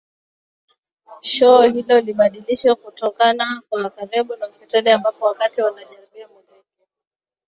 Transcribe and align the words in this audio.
shoo 1.21 1.61
hilo 1.61 1.99
libadilishwe 2.01 2.75
kutokana 2.75 3.61
kuwa 3.69 3.89
karibu 3.89 4.35
na 4.35 4.45
hospitali 4.45 4.89
ambapo 4.89 5.25
wakati 5.25 5.61
wanajaribia 5.61 6.27
muziki 6.27 6.87